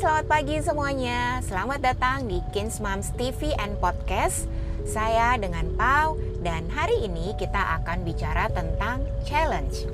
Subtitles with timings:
[0.00, 1.44] selamat pagi semuanya.
[1.44, 4.48] Selamat datang di Kins Moms TV and Podcast.
[4.88, 9.84] Saya dengan Pau dan hari ini kita akan bicara tentang challenge.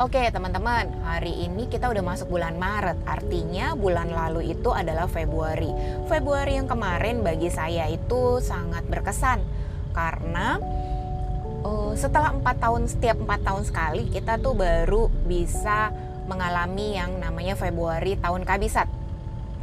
[0.00, 2.96] Oke teman-teman, hari ini kita udah masuk bulan Maret.
[3.04, 5.68] Artinya bulan lalu itu adalah Februari.
[6.08, 9.44] Februari yang kemarin bagi saya itu sangat berkesan
[9.92, 10.56] karena
[11.60, 15.92] uh, setelah empat tahun setiap empat tahun sekali kita tuh baru bisa
[16.26, 18.90] mengalami yang namanya Februari tahun kabisat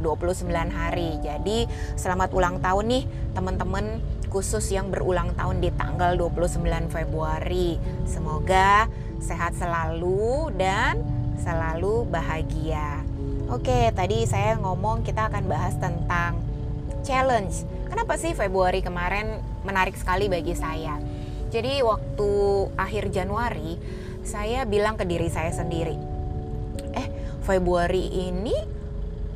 [0.00, 1.20] 29 hari.
[1.22, 3.04] Jadi selamat ulang tahun nih
[3.36, 7.78] teman-teman khusus yang berulang tahun di tanggal 29 Februari.
[8.02, 8.90] Semoga
[9.22, 10.98] sehat selalu dan
[11.38, 13.04] selalu bahagia.
[13.52, 16.40] Oke, tadi saya ngomong kita akan bahas tentang
[17.06, 17.62] challenge.
[17.86, 20.98] Kenapa sih Februari kemarin menarik sekali bagi saya?
[21.54, 22.30] Jadi waktu
[22.74, 23.78] akhir Januari
[24.26, 25.94] saya bilang ke diri saya sendiri,
[27.44, 28.56] Februari ini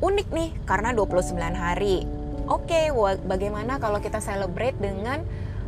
[0.01, 2.09] unik nih karena 29 hari.
[2.49, 5.21] Oke, okay, bagaimana kalau kita celebrate dengan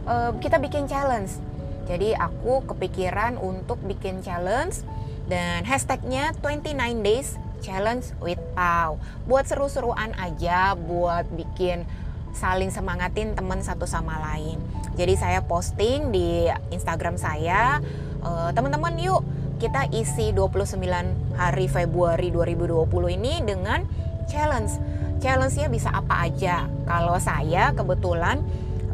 [0.09, 1.37] uh, kita bikin challenge?
[1.85, 4.81] Jadi aku kepikiran untuk bikin challenge
[5.29, 6.73] dan hashtagnya 29
[7.05, 8.97] days challenge with Pau.
[9.29, 11.85] Buat seru-seruan aja, buat bikin
[12.33, 14.57] saling semangatin teman satu sama lain.
[14.97, 17.77] Jadi saya posting di Instagram saya,
[18.25, 19.21] uh, teman-teman yuk
[19.61, 22.89] kita isi 29 hari Februari 2020
[23.21, 23.85] ini dengan
[24.25, 24.81] challenge.
[25.21, 26.65] Challenge-nya bisa apa aja.
[26.89, 28.41] Kalau saya kebetulan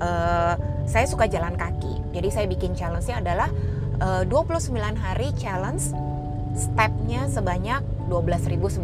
[0.04, 2.12] uh, saya suka jalan kaki.
[2.12, 3.48] Jadi saya bikin challenge-nya adalah
[4.04, 5.96] eh, uh, 29 hari challenge
[6.52, 7.80] stepnya sebanyak
[8.12, 8.84] 12.900.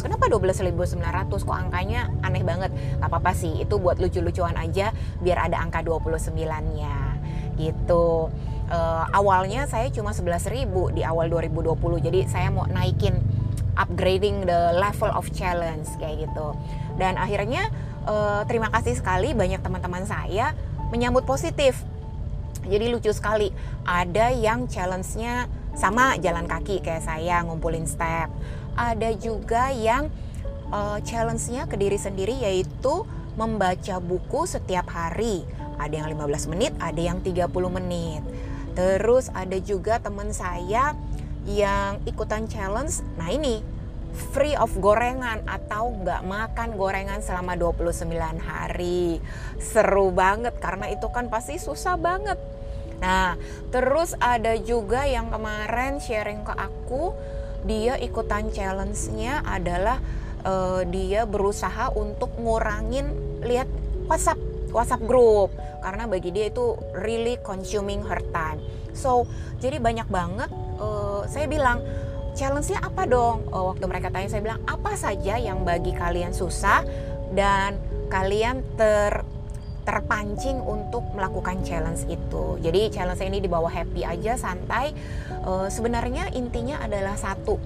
[0.00, 1.44] Kenapa 12.900?
[1.44, 2.72] Kok angkanya aneh banget?
[3.04, 7.20] Gak apa-apa sih, itu buat lucu-lucuan aja biar ada angka 29-nya.
[7.58, 8.32] Gitu
[8.68, 13.16] uh, awalnya saya cuma 11.000 di awal 2020 jadi saya mau naikin
[13.78, 16.52] upgrading the level of challenge kayak gitu.
[16.98, 17.70] Dan akhirnya
[18.04, 20.52] uh, terima kasih sekali banyak teman-teman saya
[20.90, 21.78] menyambut positif.
[22.66, 23.54] Jadi lucu sekali
[23.86, 25.46] ada yang challenge-nya
[25.78, 28.28] sama jalan kaki kayak saya ngumpulin step.
[28.74, 30.10] Ada juga yang
[30.74, 33.06] uh, challenge-nya ke diri sendiri yaitu
[33.38, 35.46] membaca buku setiap hari.
[35.78, 38.26] Ada yang 15 menit ada yang 30 menit
[38.78, 40.94] Terus ada juga teman saya
[41.50, 43.02] yang ikutan challenge.
[43.18, 43.58] Nah ini
[44.30, 48.06] free of gorengan atau nggak makan gorengan selama 29
[48.38, 49.18] hari.
[49.58, 52.38] Seru banget karena itu kan pasti susah banget.
[52.98, 53.38] Nah,
[53.70, 57.14] terus ada juga yang kemarin sharing ke aku,
[57.62, 60.02] dia ikutan challenge-nya adalah
[60.42, 63.06] uh, dia berusaha untuk ngurangin
[63.46, 63.70] lihat
[64.10, 68.60] WhatsApp WhatsApp group karena bagi dia itu really consuming her time.
[68.92, 69.24] So
[69.62, 71.82] jadi banyak banget uh, saya bilang
[72.38, 73.50] challenge-nya apa dong?
[73.50, 76.86] Uh, waktu mereka tanya saya bilang apa saja yang bagi kalian susah
[77.34, 79.26] dan kalian ter
[79.88, 82.60] terpancing untuk melakukan challenge itu.
[82.60, 84.92] Jadi challenge ini dibawa happy aja, santai.
[85.48, 87.56] Uh, sebenarnya intinya adalah satu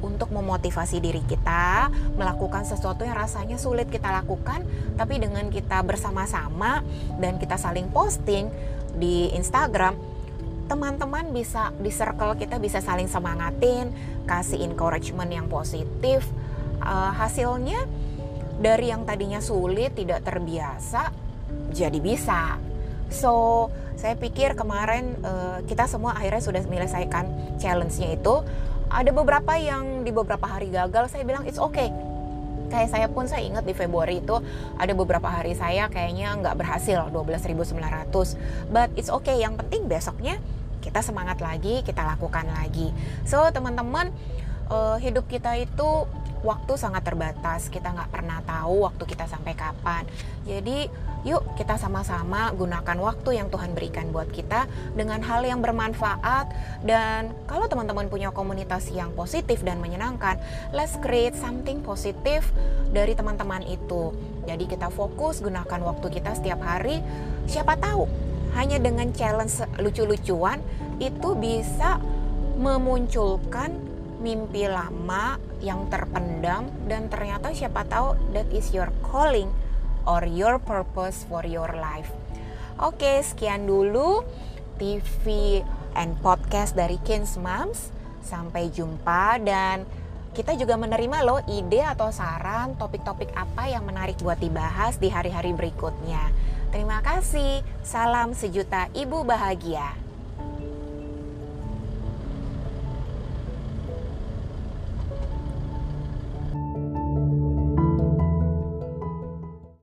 [0.00, 4.64] untuk memotivasi diri kita melakukan sesuatu yang rasanya sulit kita lakukan
[4.96, 6.84] tapi dengan kita bersama-sama
[7.20, 8.48] dan kita saling posting
[8.96, 10.10] di Instagram
[10.70, 13.90] teman-teman bisa di circle kita bisa saling semangatin
[14.30, 16.22] kasih encouragement yang positif.
[16.80, 17.84] Uh, hasilnya
[18.62, 21.10] dari yang tadinya sulit tidak terbiasa
[21.74, 22.56] jadi bisa.
[23.10, 23.66] So
[23.98, 28.46] saya pikir kemarin uh, kita semua akhirnya sudah menyelesaikan challenge-nya itu
[28.90, 31.94] ada beberapa yang di beberapa hari gagal saya bilang it's okay.
[32.70, 34.38] Kayak saya pun saya ingat di Februari itu
[34.78, 40.38] ada beberapa hari saya kayaknya nggak berhasil 12.900 but it's okay yang penting besoknya
[40.82, 42.90] kita semangat lagi kita lakukan lagi.
[43.26, 44.10] So teman-teman
[44.70, 46.06] uh, hidup kita itu
[46.40, 47.68] waktu sangat terbatas.
[47.68, 50.08] Kita nggak pernah tahu waktu kita sampai kapan.
[50.48, 50.88] Jadi
[51.20, 54.64] yuk kita sama-sama gunakan waktu yang Tuhan berikan buat kita
[54.96, 56.48] dengan hal yang bermanfaat.
[56.80, 60.40] Dan kalau teman-teman punya komunitas yang positif dan menyenangkan
[60.72, 62.48] let's create something positif
[62.90, 64.16] dari teman-teman itu.
[64.48, 67.04] Jadi kita fokus gunakan waktu kita setiap hari.
[67.44, 68.08] Siapa tahu
[68.56, 70.58] hanya dengan challenge lucu-lucuan
[70.98, 72.02] itu bisa
[72.60, 73.89] memunculkan
[74.20, 79.48] mimpi lama yang terpendam dan ternyata siapa tahu that is your calling
[80.04, 82.12] or your purpose for your life.
[82.80, 84.24] Oke, sekian dulu
[84.80, 85.60] TV
[85.96, 87.92] and podcast dari Kins Moms.
[88.24, 89.84] Sampai jumpa dan
[90.32, 95.52] kita juga menerima loh ide atau saran topik-topik apa yang menarik buat dibahas di hari-hari
[95.52, 96.30] berikutnya.
[96.70, 97.66] Terima kasih.
[97.82, 100.09] Salam sejuta ibu bahagia.